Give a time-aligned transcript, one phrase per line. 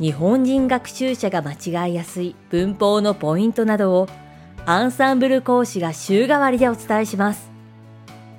[0.00, 4.08] 日本人学習者が間違いやすい文法のポイントなどを
[4.64, 7.50] アンサンブル講師が週替わりでお伝えします。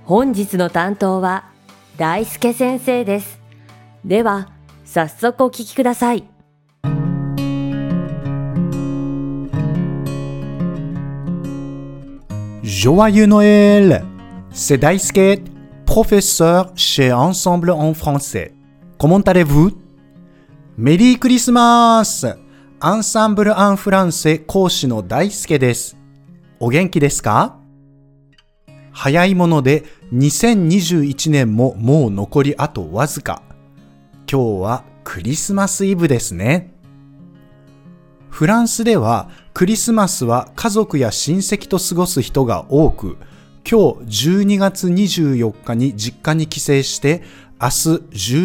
[0.04, 1.44] 本日の担当は
[1.98, 3.40] 大輔先生です。
[4.04, 4.50] では、
[4.86, 6.24] 早速お聞きください。
[12.64, 14.04] Joyeux Noël!
[14.52, 15.44] C'est Daisuke,
[15.86, 18.52] professeur chez Ensemble en français.
[18.98, 19.91] Comment allez-vous?
[20.82, 22.40] メリークリスマス
[22.80, 25.96] アンサンブル・アン・フランセ講師の大輔です。
[26.60, 27.60] お元気ですか？
[28.92, 33.44] 早いもので2021年ももう残りあとわずか。
[34.28, 36.74] 今日はクリスマスイブですね。
[38.32, 43.18] フランスではクリスマスは家族や親戚と過ごす人が多く、
[43.70, 47.22] 今日12月24日に実家に帰省して、
[47.62, 47.72] 明日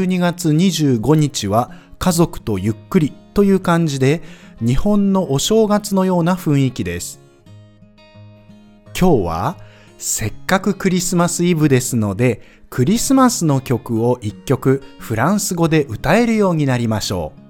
[0.04, 4.22] 12月25日は家族とゆっくりという感じで
[4.60, 7.20] 日本のお正月のような雰囲気です。
[8.98, 9.56] 今日は
[9.98, 17.46] せっかくクリスマスイブですのでクリスマスの曲を一曲フランス語で歌えるようになりましょう。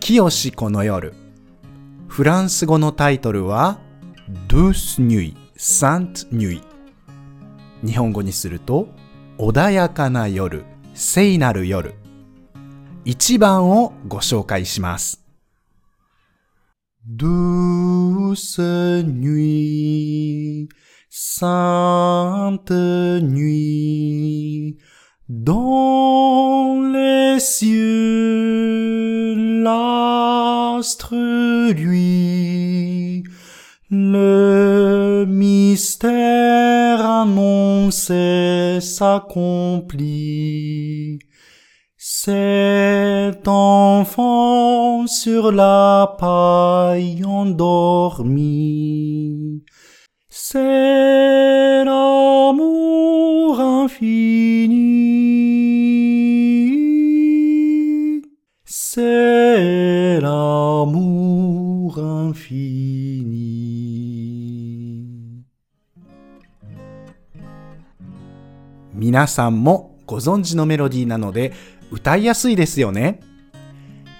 [0.00, 1.14] 清この夜
[2.06, 3.78] フランス語のタイトルは
[4.48, 6.62] Douce Nuit, Sainte Nuit
[7.84, 8.88] 日本語にすると
[9.38, 11.94] 穏やかな夜、聖なる夜
[13.05, 15.23] 1番をご紹介します。
[17.05, 18.59] Douce
[19.03, 20.69] nuit,
[21.09, 22.71] sainte
[23.21, 24.77] nuit,
[25.27, 31.13] dans les cieux l'astre
[31.73, 33.23] lui,
[33.89, 39.33] le mystère annoncé s'accomplit.
[42.28, 48.44] Cet enfant sur la paille endormi,
[50.28, 54.20] c'est l'amour infini,
[58.66, 62.58] c'est l'amour infini.
[68.94, 71.52] 皆さんもご存知のメロディーなので
[71.90, 73.20] 歌いやすいですよね。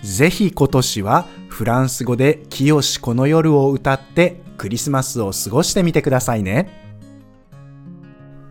[0.03, 6.69] ぜひ今年はフランス語で清この夜を歌ってクリスマスを過ごしてみてくださいね。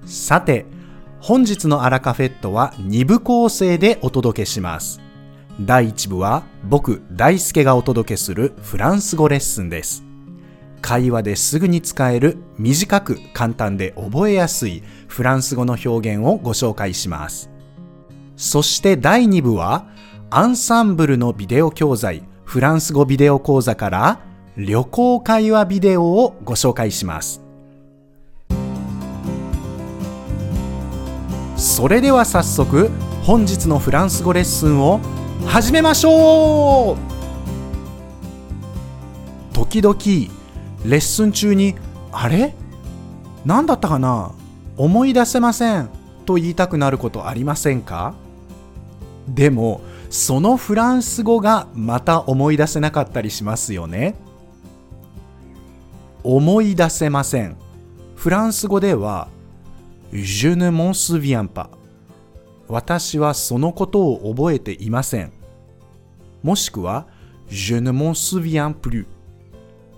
[0.05, 0.65] さて、
[1.19, 5.01] 本日のアラカフェットは2部構成でお届けします。
[5.59, 10.03] 第1部は僕大輔がお届けするフランス語レッスンです。
[10.81, 17.56] 会話ですぐに使える短く簡単で覚えやすいフランス語の表現をご紹介します。
[18.37, 19.87] そして第2部は、
[20.29, 24.19] アンサンブルのビデオ教材、フランス語ビデオ講座から
[24.55, 27.41] 旅行会話ビデオをご紹介します。
[31.55, 32.91] それでは早速、
[33.23, 34.99] 本日のフランス語レッスンを
[35.47, 36.97] 始めましょう!
[39.55, 39.95] 時々、
[40.85, 41.75] レッスン中に、
[42.11, 42.53] あれ？
[43.45, 44.31] 何だったかな？
[44.77, 45.89] 思い出せません
[46.27, 48.13] と言いたくなることありませんか？
[49.27, 54.15] でもそのフランス語がまた思い出せなかったりしますよね。
[56.23, 57.57] 思い出せません。
[58.15, 59.27] フランス語では
[60.11, 61.69] Je ne m'en souviens pas
[62.67, 65.31] 私はそのことを覚えていません。
[66.43, 67.07] もしくは
[67.49, 69.05] Je ne m'en souviens plus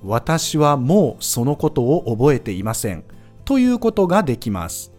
[0.03, 3.03] 私はもうそのことを覚えていません。
[3.45, 4.91] ということができます。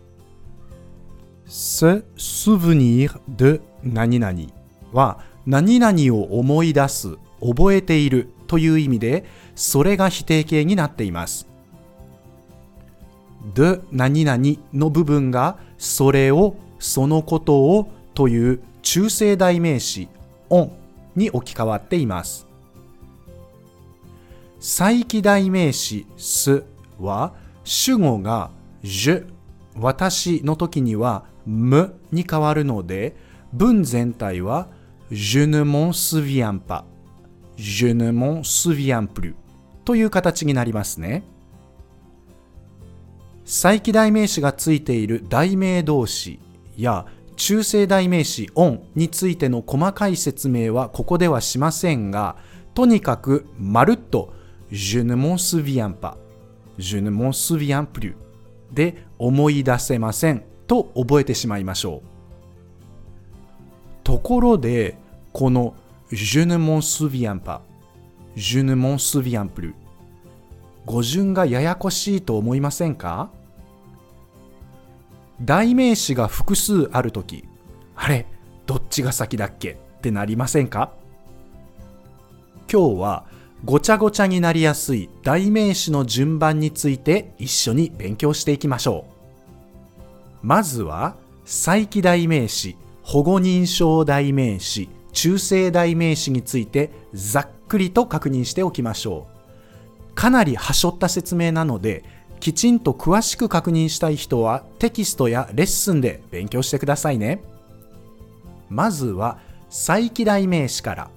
[1.47, 4.39] Se souvenir de 何々
[4.93, 9.25] は何々を思い出す、覚えているという意味で、
[9.55, 11.47] それが否定形になっています。
[13.55, 14.43] de 何々
[14.75, 20.09] の部分がそれを、そのことをという中性代名詞
[20.51, 20.71] on
[21.17, 22.47] に置き換わっています。
[24.59, 26.65] 再帰代名詞す
[26.99, 27.33] は
[27.65, 28.51] 主語が
[28.83, 29.27] je
[29.77, 33.17] 私の時にはむに変わるので
[33.53, 34.69] 文全体は
[35.11, 36.85] je ne m'en souviens pas,
[37.57, 39.35] je ne m'en souviens plus
[39.85, 41.25] という形になりますね。
[43.45, 46.39] 再起代名詞がついている題名動詞
[46.77, 52.37] や中性代名詞 on についての細かい説明はここではしませんが、
[52.75, 54.33] とにかくまるっと
[54.71, 56.17] je ne m'en souviens pas,
[56.79, 58.15] je ne m'en souviens plus
[58.73, 62.20] で思い出せませんと覚えてしまいましょう。
[64.11, 64.97] ところで、
[65.33, 65.77] この
[66.11, 67.61] je ne m'en souviens pas,
[68.35, 69.73] je ne m'en souviens plus
[70.85, 73.31] 語順がややこしいと思いませんか？
[75.41, 77.45] 代名詞が複数あるとき、
[77.95, 78.27] あれ、
[78.67, 79.75] どっちが先だっけ？
[79.75, 80.91] ってなりませんか？
[82.69, 83.27] 今日は
[83.65, 89.05] ごちゃごちゃになりやすい代名詞の順番について一緒に勉強していきましょ
[90.43, 90.47] う。
[90.47, 91.15] まずは、
[91.45, 92.77] 再起代名詞、
[93.11, 99.27] 保護認証代名詞、中性代名詞についてざっくりと確認しておきましょ
[100.13, 100.15] う。
[100.15, 102.05] かなりはしょった説明なので、
[102.39, 107.43] きちんと詳しく確認したい人はテキストやレッスンで勉強してくださいね。
[108.69, 109.41] まずは
[109.71, 111.11] 再起代名詞から。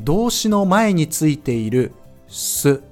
[0.00, 1.92] 動詞の前についている
[2.26, 2.82] す、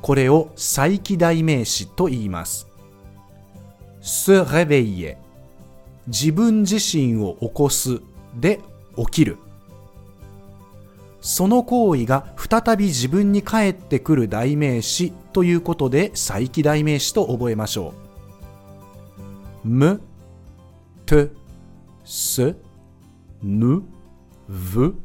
[0.00, 2.66] これを再起代名詞と言います。
[4.00, 5.18] すレベイエ、
[6.10, 8.00] 自分自身を起こす
[8.34, 8.60] で
[8.96, 9.38] 起きる。
[11.20, 17.94] その行為が再び自分に返ってくる代名詞ということで再起代名詞と覚えましょ
[19.64, 19.68] う。
[19.68, 20.00] む、
[21.06, 21.28] と、
[22.04, 22.56] す、
[23.42, 23.82] ぬ、
[24.48, 24.96] ぶ、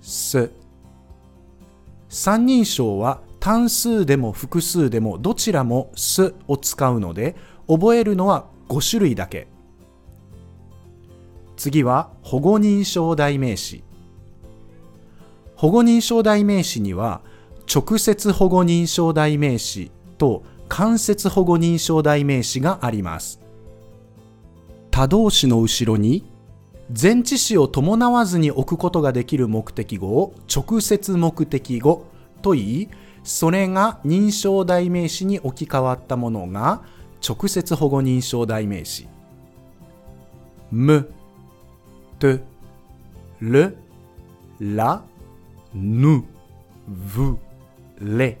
[0.00, 0.50] す。
[2.08, 7.36] 三人称は単数でも複数でもどちらもすを使うので
[7.68, 9.46] 覚えるのは5種類だけ。
[11.58, 13.82] 次は保護認証代名詞。
[15.56, 17.20] 保護認証代名詞には
[17.72, 23.40] 直接保護認証代名詞と間接保護認証代名詞があります。
[24.92, 26.24] 他動詞の後ろに
[26.90, 32.06] 前置詞を伴わずに置くことができる目的語を直接目的語
[32.40, 32.88] と言い、
[33.24, 36.82] それが認証代名詞に置き換わったものが
[37.26, 39.08] 直接保護認証代名詞。
[40.70, 41.10] む、
[42.18, 42.38] と、
[43.40, 43.76] る、
[44.60, 45.02] ら、
[45.74, 46.24] ぬ、
[46.86, 47.38] ぶ、
[48.00, 48.38] れ。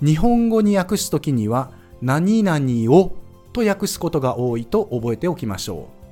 [0.00, 1.70] 日本語に訳すときには、
[2.00, 3.12] 何々を
[3.52, 6.02] と訳すことが多いと覚えておきましょう。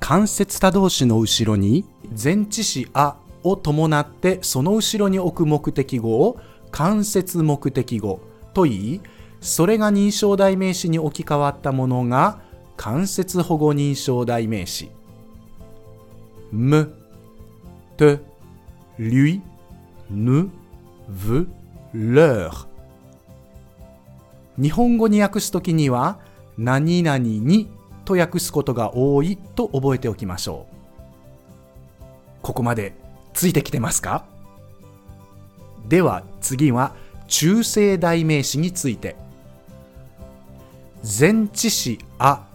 [0.00, 1.84] 間接他動詞の後ろに
[2.22, 6.38] 前置詞あを伴ってその後ろに置く目的語を
[6.70, 8.20] 間接目的語
[8.54, 9.00] と言い、
[9.40, 12.40] それが認証代名詞に置き換わったものが
[12.76, 14.90] 間接保護認証代名詞。
[16.52, 16.94] む、
[17.96, 18.20] te,
[18.98, 19.40] lui,
[20.10, 20.48] ne,
[21.10, 21.48] veut,
[21.94, 22.66] leur
[24.58, 26.18] 日本語に訳すときには
[26.56, 27.68] 何々に
[28.04, 30.76] と訳すことが多いと覚えておきましょう。
[32.42, 32.94] ここまで
[33.34, 34.24] ついてきてますか？
[35.88, 36.94] では次は
[37.28, 39.16] 中性代名詞について。
[41.02, 42.46] 前置詞あ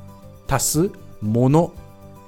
[0.52, 1.74] 足すもの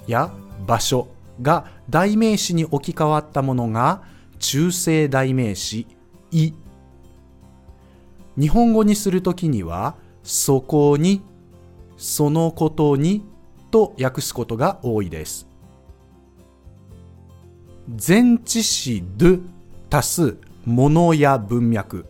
[0.07, 0.31] や
[0.65, 1.09] 場所
[1.41, 4.03] が代名詞に置き換わったものが
[4.39, 5.87] 中性代名詞
[6.31, 6.53] い。
[8.37, 11.21] 日本語にするときにはそこに
[11.97, 13.25] そのことに
[13.71, 15.47] と訳すことが多いです。
[18.07, 19.43] 前置詞 do
[19.91, 22.05] 足すものや文脈。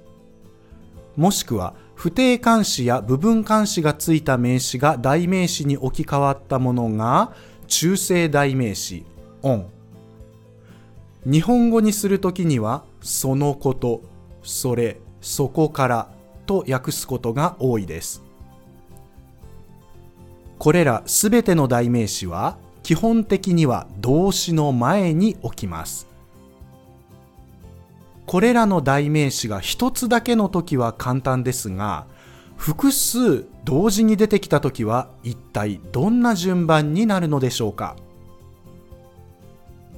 [1.16, 7.32] もしくは不定冠詞や部分冠詞がついた名詞が代名詞に置き換わったものが
[7.68, 9.06] 中性代名詞
[9.42, 9.68] on
[11.26, 14.02] 日本語にするときにはそのこと、
[14.44, 16.10] それ、そこから
[16.46, 18.22] と訳すことが多いです。
[20.60, 26.13] これらすべての代名詞は基本的には動詞の前に置きます。
[28.34, 32.08] これらの代名詞が一つだけの時は簡単ですが、
[32.58, 37.96] 複数同時に出てきた時は一体どんな順番になるのでしょうか？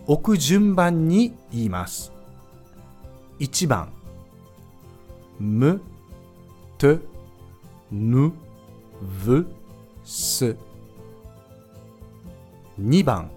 [0.05, 2.11] 置く順番に言います。
[3.39, 3.93] 1番、
[5.39, 5.81] む、
[6.77, 6.97] と、
[7.89, 8.33] ぬ、
[9.23, 9.47] ぶ、
[10.03, 10.57] す。
[12.81, 13.31] 2番、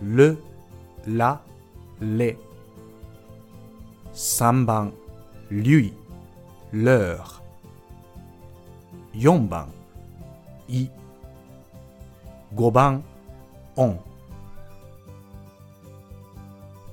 [0.00, 0.38] る、
[1.04, 1.40] ら、
[2.00, 2.38] れ。
[4.18, 4.92] 3番、
[5.48, 5.92] lui、
[6.72, 7.40] leur。
[9.14, 9.68] 4番、
[10.66, 10.88] い。
[12.52, 13.04] 5番、
[13.76, 13.96] on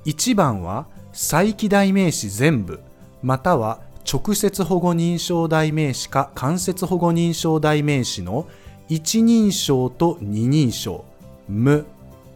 [0.06, 2.80] 1番は再起代名詞全部
[3.24, 8.48] または直接保護認証代名詞か間接保護認証代名詞の
[8.88, 11.04] 一人称と二人称
[11.50, 11.88] む、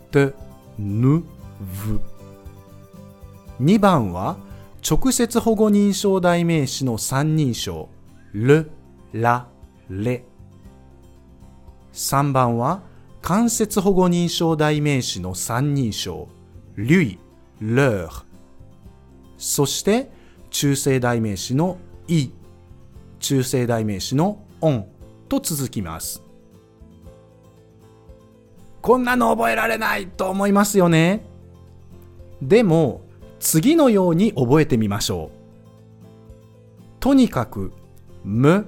[0.10, 0.34] て、
[0.80, 1.24] ぬ、
[1.86, 2.02] ぶ
[3.62, 4.49] 2番は
[4.82, 7.90] 直接保護認証代名詞の三人称
[8.34, 8.72] る、
[9.14, 9.48] ら、
[9.90, 10.24] れ。
[11.94, 12.82] 3番は
[13.22, 16.28] 間接保護認証代名詞の三人称
[16.78, 17.18] lui,
[17.62, 18.24] leur
[19.38, 20.12] そして
[20.50, 22.30] 中性代名詞のい。
[23.20, 24.86] 中性代名詞の on
[25.28, 26.24] と続きます。
[28.82, 31.26] こんなの覚えられないと思いますよね。
[32.42, 33.02] でも
[33.40, 35.40] 次のように覚えてみましょう。
[37.00, 37.72] とにかく
[38.24, 38.66] む、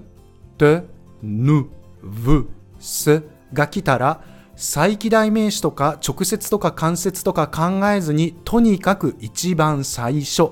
[0.58, 0.84] て、
[1.22, 1.68] ぬ、
[2.02, 2.50] ぶ、
[2.80, 3.24] す
[3.54, 4.24] が来たら
[4.56, 10.52] 再起代名詞とか直接とか間接とか考えずにとにかく一番最初。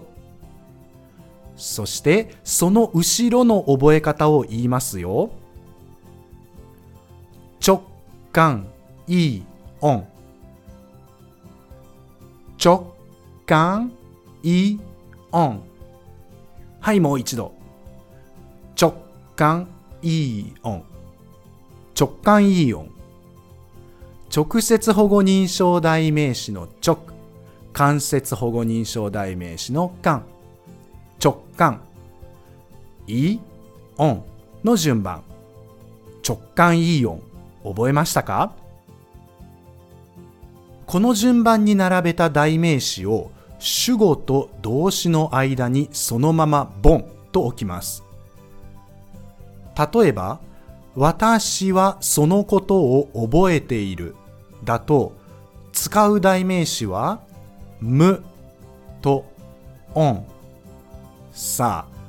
[1.55, 5.31] そしてその後ろの覚え方を言いますよ。
[7.65, 7.83] 直
[8.31, 8.67] 感
[9.07, 9.43] いい
[9.81, 10.07] 音
[12.63, 12.95] 直
[13.45, 13.91] 感
[14.43, 14.79] いい
[15.31, 15.63] 音
[16.79, 17.53] はいもう一度。
[18.79, 18.93] 直
[19.35, 19.67] 感
[20.01, 20.83] いい音
[21.99, 22.89] 直感いい音
[24.33, 26.97] 直接保護認証代名詞の直。
[27.73, 30.23] 間接保護認証代名詞の間。
[31.23, 31.81] 直感。
[33.07, 33.39] いい
[33.97, 34.25] 音
[34.63, 35.23] の順番。
[36.27, 37.21] 直感いい音
[37.63, 38.53] 覚えましたか？
[40.85, 48.03] この順番に並べた代名詞を主語と動詞の間にそのままボンと置きます。
[49.93, 50.39] 例えば
[50.95, 54.15] 私はそのことを覚えている
[54.63, 55.13] だと
[55.71, 57.21] 使う代名詞は
[57.79, 58.23] む
[59.01, 59.25] と
[59.93, 60.25] オン
[61.31, 61.99] さあ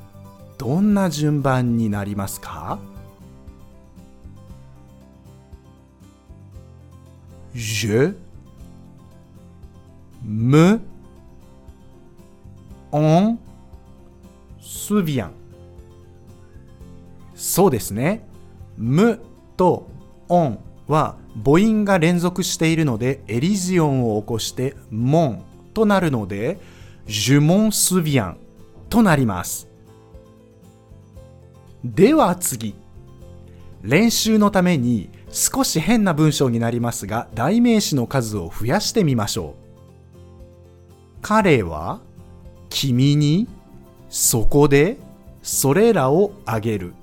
[0.57, 2.79] どんな順番になりますか
[7.55, 8.15] ？Je
[10.23, 10.90] me
[12.91, 13.37] en
[14.59, 15.31] souviens
[17.35, 18.27] そうですね。
[18.77, 19.19] む
[19.57, 19.89] と
[20.29, 25.43] オンは母音が連続しているのでエリジオンを起こしてモン
[25.73, 26.59] となるので
[27.07, 28.35] Je m'en souviens
[28.89, 29.67] となります。
[31.83, 32.75] では次。
[33.81, 40.17] 練習のために少し変な文章になりますが代名詞の数を増やしてみましょう。
[41.23, 42.01] 彼は
[42.71, 43.47] 君に
[44.09, 44.97] そこで
[45.43, 46.93] それらをあげる。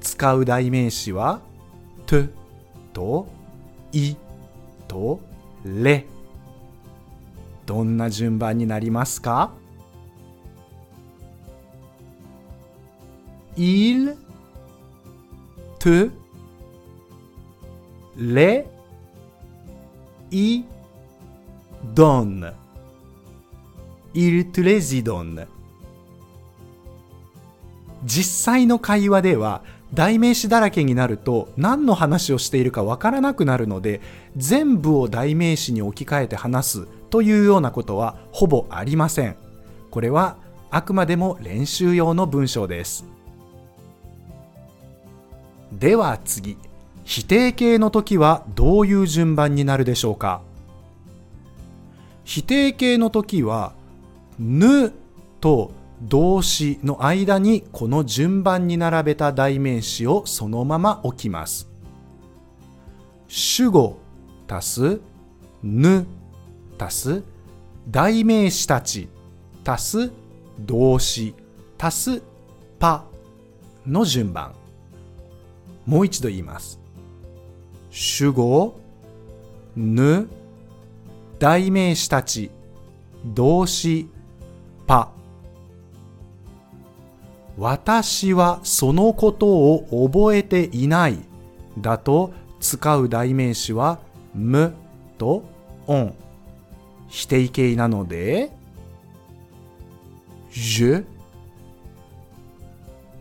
[0.00, 1.40] 使う代名詞は
[2.06, 2.30] t
[2.94, 3.26] と
[3.92, 4.14] い
[4.88, 5.20] と
[5.64, 6.06] れ。
[7.66, 9.52] どんな順番になりますか
[13.56, 14.16] ？Il
[15.78, 16.10] te
[18.16, 18.64] les
[20.30, 20.64] y
[21.94, 22.52] donne
[24.14, 25.46] Il te les y donne
[28.04, 29.62] 実際の会話では
[29.92, 34.00] 代名詞だらけになると何の話をしているかわからなくなるので
[34.36, 39.36] 全部を代名詞に置き換えて話すというようなことはほぼありません。
[39.90, 40.36] これは
[40.70, 43.04] あくまでも練習用の文章です。
[45.72, 46.56] では次。
[47.02, 50.42] 否定形の時はどういう順番になるでしょうか。
[52.22, 53.72] 否定形の時は
[54.42, 54.94] ぬ
[55.38, 55.70] と
[56.00, 61.68] 動詞の間にこの順番に並べた代名詞をそのまま置きます。
[63.28, 63.98] 主語
[64.48, 65.00] 足す
[65.62, 66.06] ぬ
[66.78, 67.22] 足す
[67.86, 69.10] 代名詞たち
[69.62, 70.12] 足す
[70.60, 71.34] 動詞
[71.78, 72.22] 足す
[72.78, 73.04] パ
[73.86, 74.54] の順番。
[75.84, 76.80] もう一度言います。
[77.90, 78.80] 主語
[79.76, 80.30] ぬ
[81.38, 82.50] 代名詞たち
[83.26, 84.08] 動詞
[84.90, 85.12] パ。
[87.56, 91.20] 私はそのことを覚えていない。
[91.78, 94.00] だと使う代名詞は
[94.34, 94.74] む
[95.16, 95.44] と
[95.86, 96.14] オン
[97.08, 98.50] 否定形なので
[100.50, 101.04] je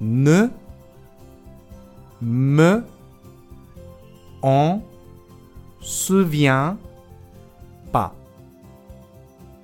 [0.01, 0.49] ne
[2.19, 2.83] me
[4.41, 4.81] en
[5.79, 6.77] souviens
[7.93, 8.11] pas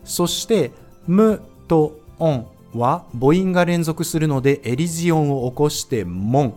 [0.04, 0.72] そして
[1.08, 1.42] む。
[1.68, 6.54] とオンは母音が連続するのでエリジオンを起こしてもん。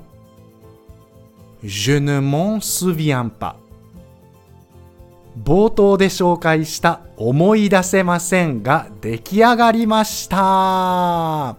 [1.65, 3.57] Je ne m'en souviens pas.
[5.45, 11.57] 冒頭で紹介した思い出せませんが出来上がりました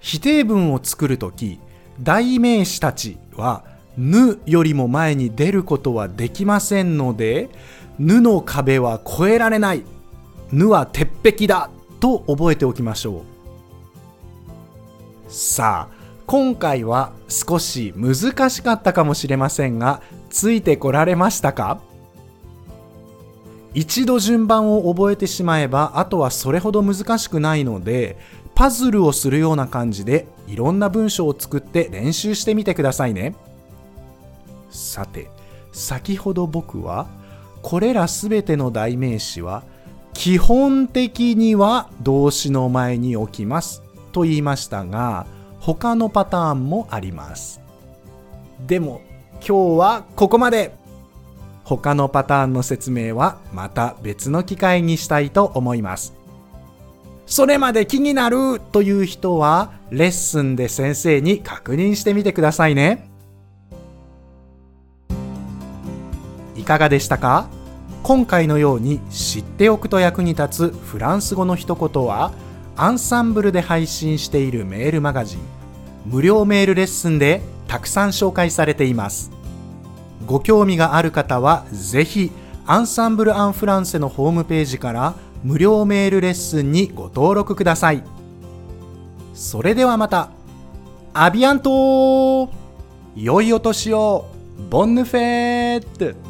[0.00, 1.60] 否定文を作るとき
[2.00, 3.64] 代名詞たちは
[3.96, 7.50] ぬよりも前に出ることはできませんので
[7.98, 9.84] ぬの壁は越えられない
[10.50, 13.22] ぬは鉄壁だと覚えておきましょう。
[15.28, 15.94] さあ
[16.26, 21.80] 今回は少し難しかったかもしれませんがついてこられましたか？
[23.74, 28.18] 一度順番を覚えてしまえばあとはそれほど難しくないので
[28.56, 33.36] パズルをするような感じでいろんな文章を作って練習してみてくださいね。
[34.70, 35.30] さて
[35.72, 37.06] 先ほど僕は
[37.62, 39.62] これらすべての代名詞は
[40.12, 45.26] 基本的には動詞の前に置きますと言いましたが
[45.60, 47.60] 他のパターンもあります。
[48.66, 49.00] でも
[49.46, 50.78] 今日はここまで。
[51.62, 56.14] 他のパターンの説明はまた別の機会にしたいと思います。
[57.26, 63.08] それまで気になるという人はレッスンで先生に確認してみてくださいね。
[66.56, 67.48] いかがでしたか？
[68.02, 72.32] 今回のように知っておくと役に立つフランス語の一言は
[72.76, 75.40] アンサンブルで配信しているメールマガジン。
[76.06, 79.30] 無料メールレッスンでたくさん紹介されています。
[80.26, 82.30] ご興味がある方はぜひ
[82.66, 85.14] アンサンブル・アン・フランセのホームページから
[85.44, 88.02] 無料メールレッスンにご登録ください。
[89.34, 90.30] それではまた。
[91.12, 92.48] アビアント
[93.14, 94.26] 良いお年を。
[94.70, 96.29] ボンヌフェート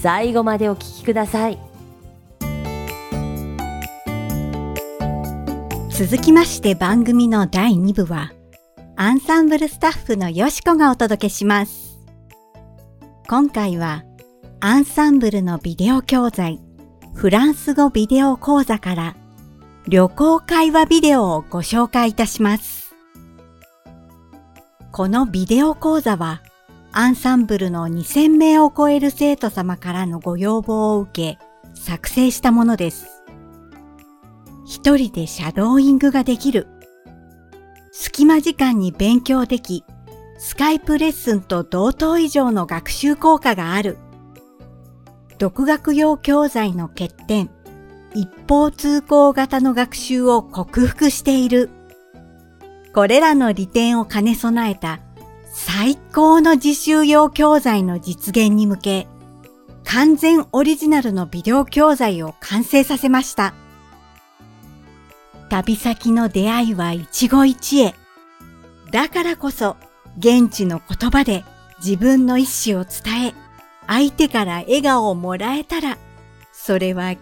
[0.00, 1.58] 最後までお聞きください。
[5.90, 8.32] 続きまして番組の第2部は
[8.96, 11.96] アンサンブルスタッフのよしこがお届けします。
[13.28, 14.04] 今回は
[14.60, 16.60] アンサンブルのビデオ教材
[17.14, 19.16] フランス語ビデオ講座から
[19.88, 22.94] 旅行会話ビデオをご紹介いたします。
[24.92, 26.42] このビデオ講座は
[26.92, 31.38] アンサンブルの2000名を超える生徒様からのご要望を受け、
[31.74, 33.22] 作成したものです。
[34.64, 36.66] 一人でシャドーイングができる。
[37.92, 39.84] 隙間時間に勉強でき、
[40.38, 43.98] スカイプレッスンと同等以上の学習効果がある。
[45.38, 47.50] 独学用教材の欠点、
[48.14, 51.70] 一方通行型の学習を克服している。
[52.94, 55.00] これらの利点を兼ね備えた
[55.58, 59.08] 最高の自習用教材の実現に向け、
[59.84, 63.54] 完全オリジナルのビデオ教材を完成させました。
[65.48, 67.94] 旅先の出会いは一期一会。
[68.92, 69.78] だからこそ、
[70.18, 71.42] 現地の言葉で
[71.82, 73.34] 自分の意思を伝え、
[73.86, 75.96] 相手から笑顔をもらえたら、
[76.52, 77.20] それはきっ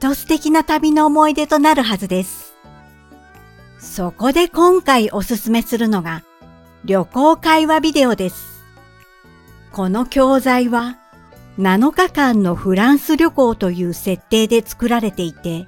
[0.00, 2.56] と素敵な旅の思い出となるはずです。
[3.78, 6.24] そこで今回おすすめするのが、
[6.84, 8.62] 旅行会話ビデオです。
[9.72, 10.96] この教材は
[11.58, 15.66] 7日間のフランス旅行という設定で作られていて、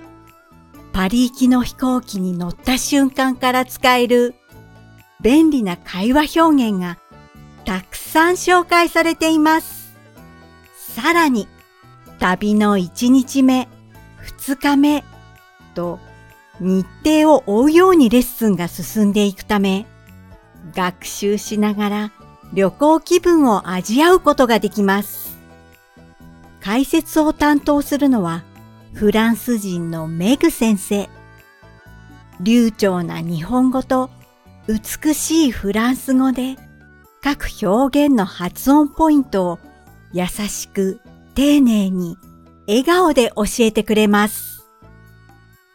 [0.92, 4.35] パリ行きの飛行機に乗った瞬間から使える
[5.20, 6.99] 便利な会話表現が
[7.64, 9.92] たくさん紹介されています。
[10.77, 11.49] さらに、
[12.20, 13.68] 旅の1日目、
[14.38, 15.05] 2日目
[15.75, 15.99] と
[16.61, 19.87] 日程を追うようにレッスンが進んでいくため、
[20.75, 22.12] 学習しながら
[22.53, 25.38] 旅行気分を味わうことができます。
[26.61, 28.44] 解説を担当するのは
[28.92, 31.09] フランス人のメグ先生。
[32.40, 34.11] 流暢な日本語と
[34.66, 36.57] 美しいフランス語で
[37.23, 39.59] 各表現の発音ポイントを
[40.12, 41.01] 優しく
[41.35, 42.16] 丁寧に
[42.66, 44.64] 笑顔で教えてくれます。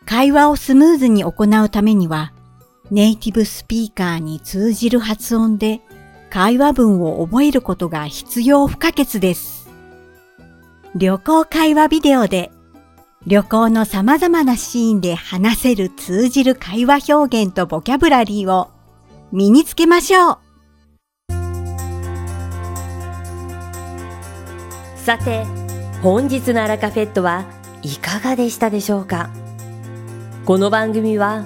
[0.05, 2.31] 会話をスムーズに行うためには
[2.91, 5.81] ネイティブスピーカーに通じる発音で
[6.29, 9.67] 会話文を覚えることが必要不可欠です。
[10.95, 12.51] 旅行会話ビデオで
[13.25, 18.69] 旅行の様々なシーンで話せる通じる会話表現とボキャブラリーを
[19.31, 20.37] 身につけましょう
[24.97, 25.43] さて、
[26.03, 27.45] 本日のアラカフェットは
[27.81, 29.31] いかがでしたでしょうか？
[30.45, 31.45] この番組は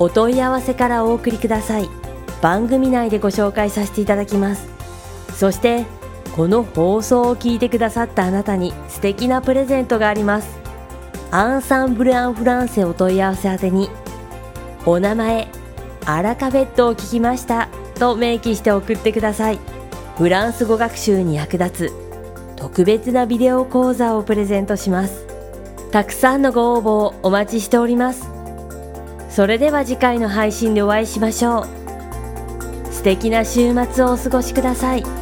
[0.00, 1.88] お問い合わせからお送りください。
[2.40, 4.66] 番組内でご紹介させていただきます。
[5.36, 5.84] そして
[6.34, 10.58] この放送を聞いてくださったあなたに素敵なプレゼントがあります。
[11.30, 13.90] アンサンブル・アン・フランセお問い合わせ宛てに
[14.86, 15.48] お名前
[16.06, 19.58] アラカフェットを聞きましたと明記して送ってください。
[20.16, 21.92] フランス語学習に役立つ
[22.56, 25.26] 特別なビデオ講座をプレゼントします。
[25.90, 28.39] たくさんのご応募をお待ちしております。
[29.30, 35.19] それでは次回の配信でお会いしましょう素敵な週末をお過ごしください。